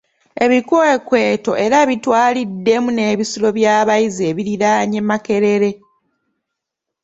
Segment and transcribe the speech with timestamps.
[0.45, 5.71] Ebikwekweto era bitwaliddemu n'ebisulo by'abayizi ebiriraanye Makerere.